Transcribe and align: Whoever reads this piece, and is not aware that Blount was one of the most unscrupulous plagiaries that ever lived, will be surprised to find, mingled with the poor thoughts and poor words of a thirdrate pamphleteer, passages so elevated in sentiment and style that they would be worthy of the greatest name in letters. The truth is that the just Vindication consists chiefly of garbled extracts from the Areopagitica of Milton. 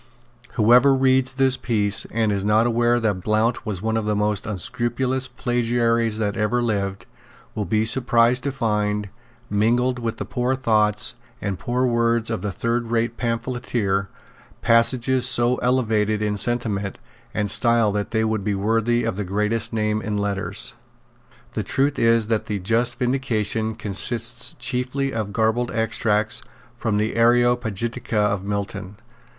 Whoever 0.53 0.95
reads 0.95 1.33
this 1.33 1.57
piece, 1.57 2.05
and 2.09 2.31
is 2.31 2.43
not 2.43 2.65
aware 2.65 2.99
that 2.99 3.21
Blount 3.21 3.67
was 3.67 3.83
one 3.83 3.95
of 3.97 4.05
the 4.05 4.15
most 4.15 4.47
unscrupulous 4.47 5.27
plagiaries 5.27 6.17
that 6.17 6.35
ever 6.35 6.59
lived, 6.59 7.05
will 7.53 7.65
be 7.65 7.85
surprised 7.85 8.41
to 8.45 8.51
find, 8.51 9.09
mingled 9.47 9.99
with 9.99 10.17
the 10.17 10.25
poor 10.25 10.55
thoughts 10.55 11.13
and 11.39 11.59
poor 11.59 11.85
words 11.85 12.31
of 12.31 12.43
a 12.43 12.51
thirdrate 12.51 13.15
pamphleteer, 13.15 14.09
passages 14.63 15.29
so 15.29 15.57
elevated 15.57 16.19
in 16.19 16.35
sentiment 16.35 16.97
and 17.31 17.51
style 17.51 17.91
that 17.91 18.09
they 18.09 18.23
would 18.25 18.43
be 18.43 18.55
worthy 18.55 19.03
of 19.03 19.17
the 19.17 19.23
greatest 19.23 19.71
name 19.71 20.01
in 20.01 20.17
letters. 20.17 20.73
The 21.53 21.61
truth 21.61 21.99
is 21.99 22.25
that 22.25 22.47
the 22.47 22.57
just 22.57 22.97
Vindication 22.97 23.75
consists 23.75 24.55
chiefly 24.55 25.13
of 25.13 25.31
garbled 25.31 25.69
extracts 25.69 26.41
from 26.75 26.97
the 26.97 27.13
Areopagitica 27.13 28.15
of 28.17 28.43
Milton. 28.43 28.95